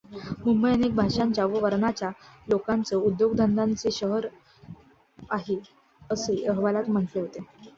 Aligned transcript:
मुंबई 0.45 0.71
अनेक 0.71 0.93
भाषांच्या 0.95 1.45
व 1.45 1.59
वर्णाच्या 1.61 2.09
लोकांचं, 2.47 2.95
उद्योगधंद्याचे 2.97 3.91
शहरआहे 3.91 5.59
असे 6.01 6.43
अहवालात 6.45 6.89
म्हटले 6.89 7.21
होते. 7.21 7.39